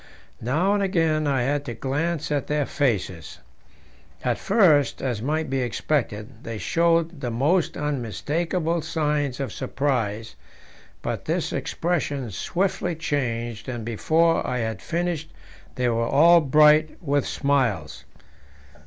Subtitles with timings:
[0.41, 3.37] Now and again I had to glance at their faces.
[4.23, 10.35] At first, as might be expected, they showed the most unmistakable signs of surprise;
[11.03, 15.31] but this expression swiftly changed, and before I had finished
[15.75, 18.03] they were all bright with smiles.